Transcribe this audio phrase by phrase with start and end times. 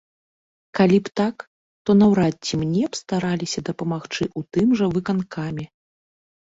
[0.79, 1.35] Калі б так,
[1.85, 5.65] то наўрад ці мне б стараліся дапамагчы ў тым жа выканкаме.